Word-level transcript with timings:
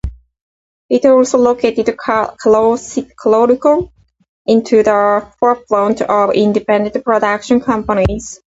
It 0.89 1.05
also 1.05 1.43
rocketed 1.45 1.85
Carolco 1.85 3.91
into 4.47 4.81
the 4.81 5.31
forefront 5.39 6.01
of 6.01 6.33
independent 6.33 7.05
production 7.05 7.59
companies. 7.61 8.39